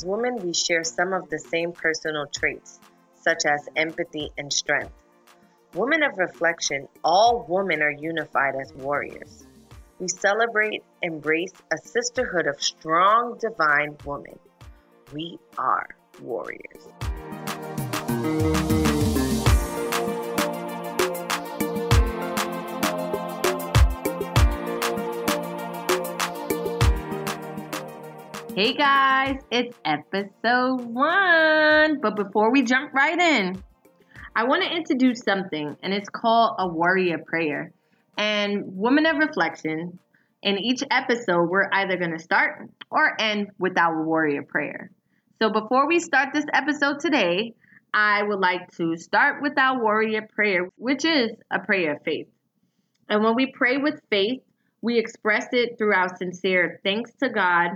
[0.00, 2.80] As women, we share some of the same personal traits,
[3.16, 4.94] such as empathy and strength.
[5.74, 9.44] Women of reflection, all women are unified as warriors.
[9.98, 14.38] We celebrate, embrace a sisterhood of strong, divine women.
[15.12, 15.88] We are
[16.22, 16.88] warriors.
[28.60, 31.98] Hey guys, it's episode one.
[32.02, 33.64] But before we jump right in,
[34.36, 37.72] I want to introduce something, and it's called a warrior prayer.
[38.18, 39.98] And Woman of Reflection,
[40.42, 44.90] in each episode, we're either going to start or end with our warrior prayer.
[45.40, 47.54] So before we start this episode today,
[47.94, 52.28] I would like to start with our warrior prayer, which is a prayer of faith.
[53.08, 54.42] And when we pray with faith,
[54.82, 57.70] we express it through our sincere thanks to God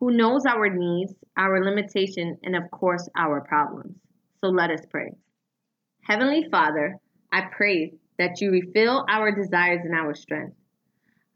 [0.00, 3.96] who knows our needs, our limitation, and of course, our problems.
[4.40, 5.10] So let us pray.
[6.02, 6.96] Heavenly Father,
[7.32, 10.56] I pray that you refill our desires and our strength.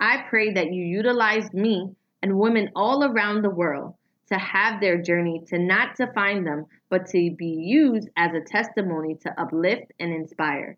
[0.01, 1.91] I pray that you utilize me
[2.23, 3.95] and women all around the world
[4.29, 9.17] to have their journey to not define them, but to be used as a testimony
[9.23, 10.77] to uplift and inspire.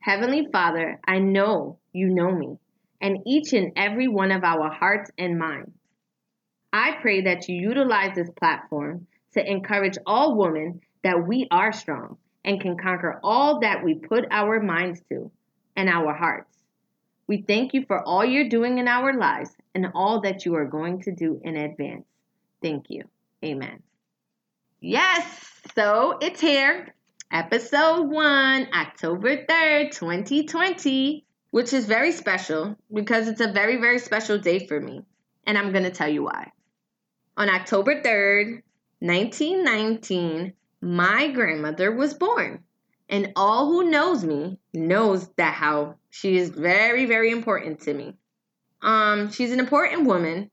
[0.00, 2.56] Heavenly Father, I know you know me
[3.00, 5.77] and each and every one of our hearts and minds.
[6.72, 12.18] I pray that you utilize this platform to encourage all women that we are strong
[12.44, 15.30] and can conquer all that we put our minds to
[15.76, 16.56] and our hearts.
[17.26, 20.64] We thank you for all you're doing in our lives and all that you are
[20.64, 22.06] going to do in advance.
[22.62, 23.04] Thank you.
[23.44, 23.82] Amen.
[24.80, 25.24] Yes,
[25.74, 26.94] so it's here.
[27.30, 34.38] Episode 1, October 3rd, 2020, which is very special because it's a very, very special
[34.38, 35.02] day for me.
[35.46, 36.52] And I'm going to tell you why.
[37.38, 38.62] On October 3rd,
[38.98, 42.64] 1919, my grandmother was born.
[43.08, 48.16] And all who knows me knows that how she is very, very important to me.
[48.82, 50.50] Um, she's an important woman.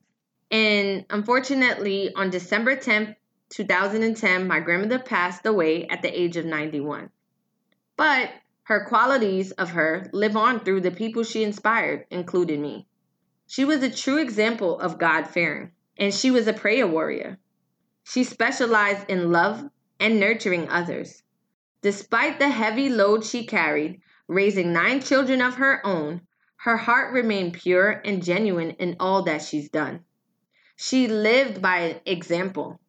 [0.52, 3.16] And unfortunately, on December 10th,
[3.50, 7.10] 2010, my grandmother passed away at the age of 91.
[7.98, 8.30] But
[8.66, 12.86] her qualities of her live on through the people she inspired, including me.
[13.48, 17.38] She was a true example of God fearing and she was a prayer warrior.
[18.04, 19.70] She specialized in love
[20.00, 21.24] and nurturing others.
[21.82, 26.22] Despite the heavy load she carried, raising nine children of her own,
[26.58, 30.04] her heart remained pure and genuine in all that she's done.
[30.76, 32.80] She lived by example.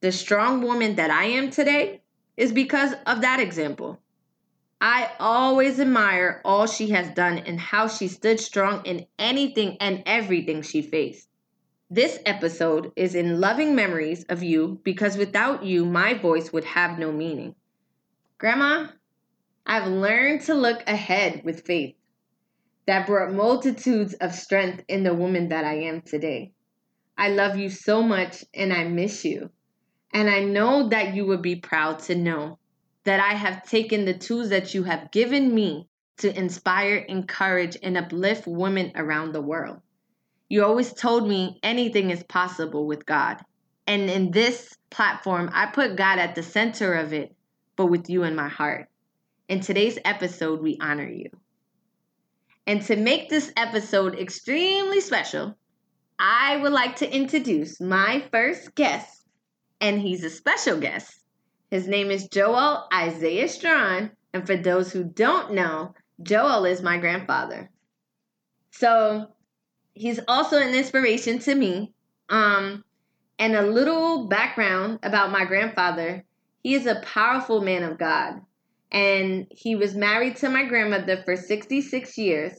[0.00, 2.02] The strong woman that I am today
[2.36, 4.00] is because of that example.
[4.80, 10.02] I always admire all she has done and how she stood strong in anything and
[10.06, 11.28] everything she faced.
[11.90, 16.98] This episode is in loving memories of you because without you, my voice would have
[16.98, 17.54] no meaning.
[18.38, 18.88] Grandma,
[19.64, 21.94] I've learned to look ahead with faith
[22.86, 26.52] that brought multitudes of strength in the woman that I am today.
[27.16, 29.50] I love you so much and I miss you.
[30.12, 32.58] And I know that you would be proud to know
[33.04, 37.96] that I have taken the tools that you have given me to inspire, encourage, and
[37.96, 39.82] uplift women around the world.
[40.48, 43.38] You always told me anything is possible with God.
[43.86, 47.34] And in this platform, I put God at the center of it,
[47.76, 48.88] but with you in my heart.
[49.48, 51.30] In today's episode, we honor you.
[52.66, 55.56] And to make this episode extremely special,
[56.18, 59.24] I would like to introduce my first guest,
[59.80, 61.12] and he's a special guest.
[61.70, 66.98] His name is Joel Isaiah Strawn, and for those who don't know, Joel is my
[66.98, 67.70] grandfather.
[68.70, 69.28] So
[69.96, 71.92] he's also an inspiration to me.
[72.28, 72.84] Um,
[73.38, 76.24] and a little background about my grandfather.
[76.62, 78.40] He is a powerful man of God.
[78.90, 82.52] And he was married to my grandmother for 66 years.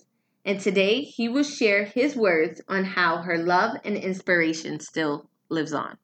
[0.45, 5.73] And today he will share his words on how her love and inspiration still lives
[5.73, 5.97] on.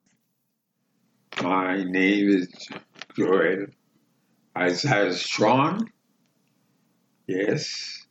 [1.42, 2.48] My name is
[3.16, 3.66] Joel
[4.56, 5.90] Isaiah Strong.
[7.26, 8.06] Yes.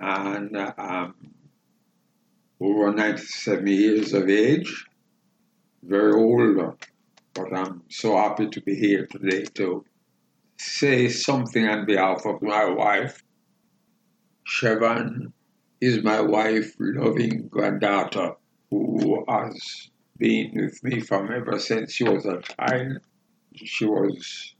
[0.00, 1.14] And um,
[2.62, 4.86] over 97 years of age,
[5.82, 6.76] very old,
[7.34, 9.84] but I'm so happy to be here today to
[10.58, 13.24] say something on behalf of my wife.
[14.46, 15.32] Siobhan
[15.80, 18.34] is my wife, loving granddaughter,
[18.70, 22.98] who has been with me from ever since she was a child.
[23.56, 24.54] She was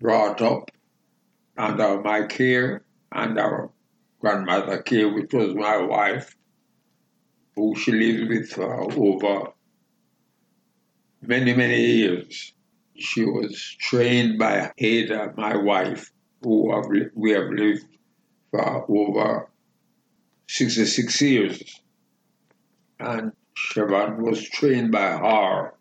[0.00, 0.70] brought up
[1.56, 2.82] under my care
[3.12, 3.70] and our
[4.18, 6.34] grandmother care, which was my wife
[7.56, 9.52] who she lived with for over
[11.22, 12.52] many, many years.
[12.96, 16.12] She was trained by Ada, my wife,
[16.42, 17.86] who have, we have lived
[18.50, 19.48] for over
[20.48, 21.80] 66 years.
[23.00, 25.74] And Siobhan was trained by her.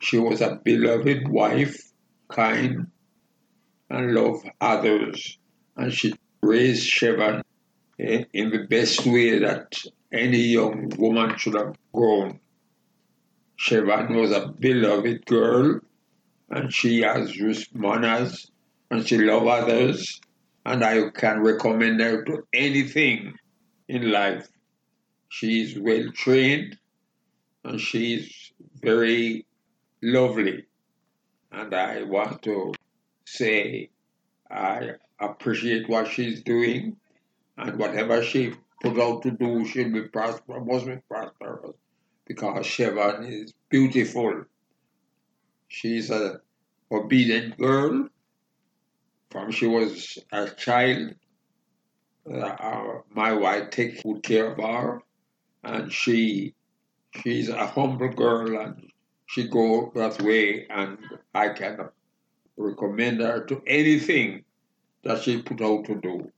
[0.00, 1.92] She was a beloved wife,
[2.28, 2.88] kind,
[3.88, 5.38] and loved others.
[5.76, 7.42] And she raised Siobhan
[7.98, 9.72] in in the best way that
[10.14, 12.38] any young woman should have grown.
[13.58, 15.80] Siobhan was a beloved girl,
[16.50, 17.36] and she has
[17.74, 18.50] manners,
[18.90, 20.20] and she loves others,
[20.64, 23.34] and I can recommend her to anything
[23.88, 24.48] in life.
[25.28, 26.78] She is well trained,
[27.64, 29.46] and she is very
[30.02, 30.66] lovely.
[31.50, 32.74] And I want to
[33.24, 33.90] say
[34.50, 36.96] I appreciate what she's doing,
[37.56, 41.74] and whatever she put out to do, she'll be prosperous, must be prosperous,
[42.26, 44.44] because Siobhan is beautiful.
[45.68, 46.40] She's a
[46.92, 48.08] obedient girl.
[49.30, 51.14] From she was a child,
[52.30, 55.02] uh, uh, my wife takes good care of her,
[55.64, 56.54] and she
[57.22, 58.92] she's a humble girl, and
[59.26, 60.98] she go that way, and
[61.34, 61.88] I can
[62.56, 64.44] recommend her to anything
[65.02, 66.30] that she put out to do.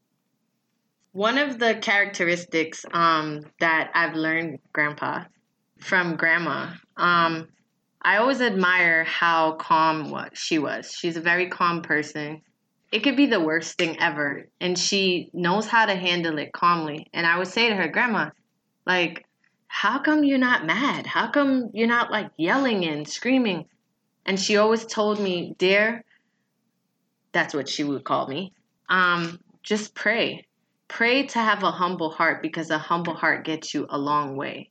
[1.16, 5.24] One of the characteristics um, that I've learned, Grandpa,
[5.80, 7.48] from Grandma, um,
[8.02, 10.92] I always admire how calm she was.
[10.92, 12.42] She's a very calm person.
[12.92, 17.06] It could be the worst thing ever, and she knows how to handle it calmly.
[17.14, 18.28] And I would say to her, Grandma,
[18.84, 19.24] like,
[19.68, 21.06] how come you're not mad?
[21.06, 23.64] How come you're not like yelling and screaming?
[24.26, 26.04] And she always told me, Dear,
[27.32, 28.52] that's what she would call me.
[28.90, 30.45] Um, just pray
[30.88, 34.70] pray to have a humble heart because a humble heart gets you a long way.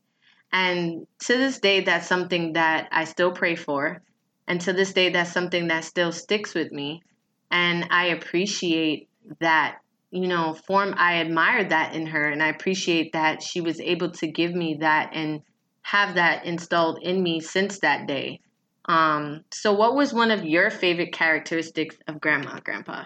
[0.51, 4.01] And to this day, that's something that I still pray for.
[4.47, 7.03] And to this day, that's something that still sticks with me.
[7.51, 9.09] And I appreciate
[9.39, 9.79] that,
[10.11, 10.93] you know, form.
[10.97, 12.29] I admire that in her.
[12.29, 15.41] And I appreciate that she was able to give me that and
[15.81, 18.39] have that installed in me since that day.
[18.85, 23.05] Um, so, what was one of your favorite characteristics of Grandma, Grandpa?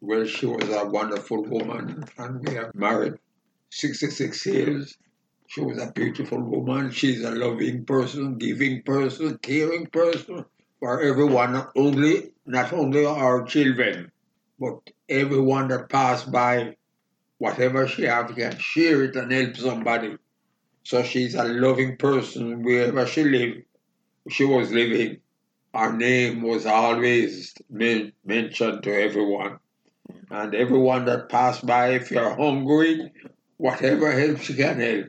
[0.00, 3.14] Well, she was a wonderful woman, and we have married
[3.70, 4.96] 66 years.
[5.48, 6.90] She was a beautiful woman.
[6.92, 10.46] She's a loving person, giving person, caring person
[10.80, 14.10] for everyone, not only not only our children,
[14.58, 14.78] but
[15.10, 16.76] everyone that passed by.
[17.38, 20.16] Whatever she have, can share it and help somebody.
[20.84, 23.64] So she's a loving person wherever she lived.
[24.30, 25.18] She was living.
[25.74, 29.58] Her name was always men- mentioned to everyone
[30.30, 33.12] and everyone that passed by, if you're hungry,
[33.56, 35.06] whatever help she can help.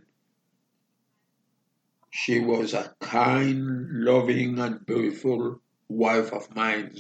[2.12, 6.96] She was a kind, loving, and beautiful wife of mine,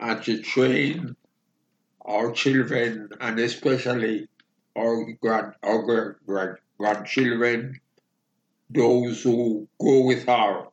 [0.00, 1.16] and she trained
[2.04, 4.28] our children, and especially
[4.76, 7.80] our grand, our grand, grand, grandchildren,
[8.70, 10.66] those who go with her.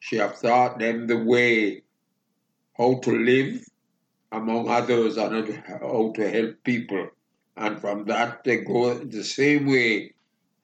[0.00, 1.82] She have taught them the way
[2.76, 3.64] how to live
[4.34, 5.32] among others, on
[5.66, 7.08] how to help people.
[7.56, 10.14] And from that, they go the same way.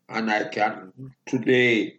[0.09, 0.92] And I can
[1.26, 1.99] today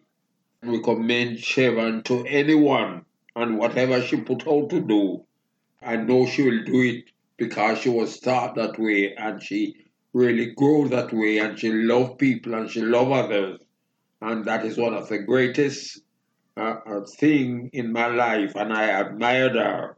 [0.62, 3.06] recommend Siobhan to anyone
[3.36, 5.24] and whatever she put out to do.
[5.82, 7.06] I know she will do it
[7.38, 12.20] because she was taught that way and she really grew that way and she loved
[12.20, 13.60] people and she loved others.
[14.22, 16.02] And that is one of the greatest
[16.58, 19.98] uh, uh, thing in my life and I admired her.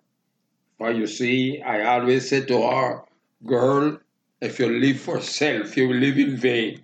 [0.83, 3.03] For you see, I always say to her,
[3.45, 3.99] girl,
[4.41, 6.83] if you live for self, you will live in vain.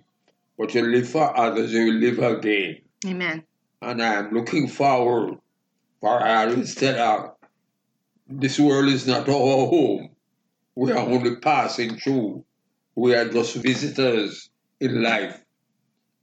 [0.56, 2.78] But you live for others, you will live again.
[3.04, 3.44] Amen.
[3.82, 5.36] And I am looking forward,
[6.00, 7.32] for I always tell her,
[8.26, 10.08] this world is not our home.
[10.76, 12.42] We are only passing through.
[12.94, 14.48] We are just visitors
[14.80, 15.44] in life.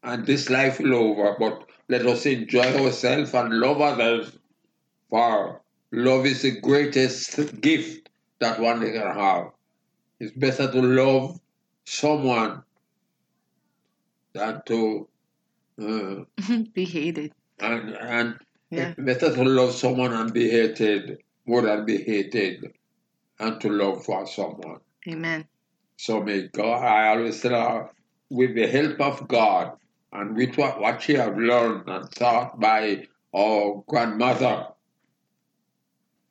[0.01, 4.35] And this life will over, but let us enjoy ourselves and love others.
[5.11, 9.51] For love is the greatest gift that one can have.
[10.19, 11.39] It's better to love
[11.85, 12.63] someone
[14.33, 15.07] than to
[15.81, 16.15] uh,
[16.73, 17.33] Be hated.
[17.59, 18.39] and and
[18.71, 18.89] Yeah.
[18.89, 22.73] it's better to love someone and be hated more than be hated
[23.39, 24.79] and to love for someone.
[25.07, 25.47] Amen.
[25.97, 27.89] So may God, I always tell her,
[28.29, 29.77] with the help of God
[30.11, 34.67] and with what, what she have learned and taught by our grandmother,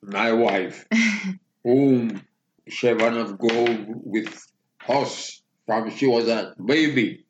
[0.02, 0.86] my wife,
[1.64, 2.22] whom
[2.68, 4.46] Siobhan have grown with
[4.88, 7.24] us from she was a baby.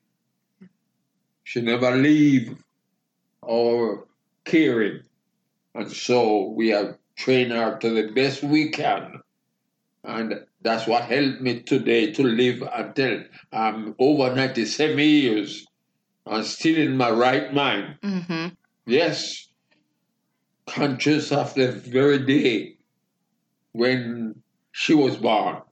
[1.45, 2.57] She never leave
[3.49, 4.07] our
[4.45, 5.03] caring.
[5.75, 9.21] And so we have trained her to the best we can.
[10.05, 15.67] And that's what helped me today to live until I'm over 97 years
[16.27, 17.99] and still in my right mind.
[18.03, 18.49] Mm-hmm.
[18.87, 19.49] Yes,
[20.67, 22.77] conscious of the very day
[23.73, 24.43] when
[24.73, 25.63] she was born.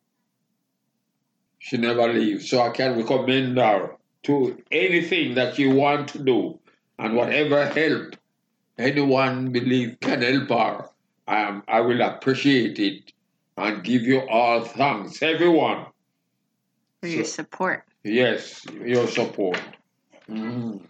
[1.59, 2.49] She never leaves.
[2.49, 6.59] So I can recommend her to anything that you want to do
[6.99, 8.17] and whatever help
[8.79, 10.89] anyone believe can help her.
[11.27, 13.13] I, am, I will appreciate it
[13.57, 15.87] and give you all thanks, everyone.
[17.01, 17.85] For your So- support.
[18.03, 19.59] Yes, your support.
[20.29, 20.83] Mm.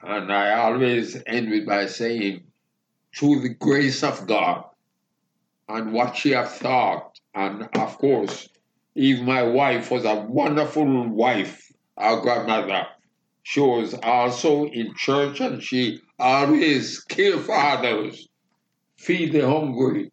[0.00, 2.44] And I always end with by saying,
[3.14, 4.64] through the grace of God
[5.68, 8.48] and what she have thought, and of course,
[8.94, 12.86] even my wife was a wonderful wife, our grandmother.
[13.42, 18.28] She was also in church and she always care for others,
[18.96, 20.10] feed the hungry,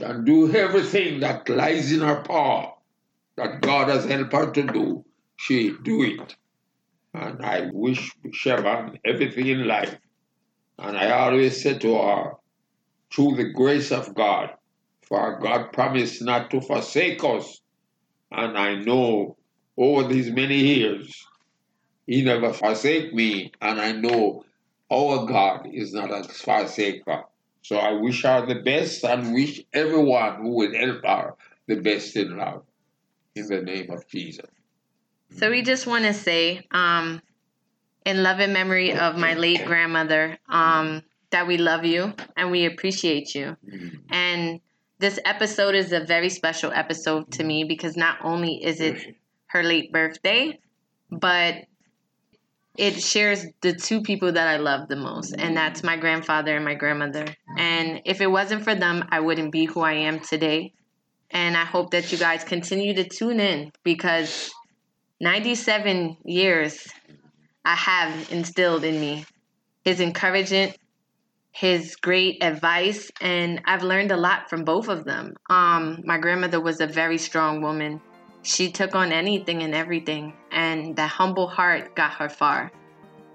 [0.00, 2.72] and do everything that lies in her power
[3.36, 5.04] that God has helped her to do,
[5.36, 6.36] she do it.
[7.12, 9.96] And I wish Sharon everything in life.
[10.78, 12.32] And I always say to her,
[13.12, 14.50] through the grace of God,
[15.02, 17.60] for God promised not to forsake us.
[18.32, 19.36] And I know
[19.76, 21.26] over these many years,
[22.06, 23.52] He never forsake me.
[23.60, 24.44] And I know
[24.90, 27.24] our God is not a forsaker.
[27.62, 31.34] So I wish her the best and wish everyone who will help her
[31.66, 32.60] the best in life
[33.34, 34.50] in the name of Jesus.
[35.30, 37.22] So we just want to say, um,
[38.04, 42.64] in love and memory of my late grandmother, um, that we love you and we
[42.66, 43.56] appreciate you.
[44.10, 44.60] And
[44.98, 49.62] this episode is a very special episode to me because not only is it her
[49.62, 50.58] late birthday,
[51.10, 51.64] but
[52.76, 56.64] it shares the two people that I love the most, and that's my grandfather and
[56.64, 57.24] my grandmother.
[57.56, 60.72] And if it wasn't for them, I wouldn't be who I am today.
[61.30, 64.52] And I hope that you guys continue to tune in because
[65.20, 66.88] 97 years
[67.64, 69.24] I have instilled in me
[69.84, 70.76] his encouragement,
[71.52, 75.34] his great advice, and I've learned a lot from both of them.
[75.50, 78.00] Um, my grandmother was a very strong woman.
[78.42, 82.72] She took on anything and everything, and that humble heart got her far.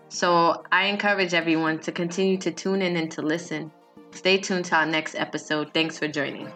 [0.10, 3.72] So I encourage everyone to continue to tune in and to listen.
[4.12, 5.74] Stay tuned to our next episode.
[5.74, 6.52] Thanks for joining.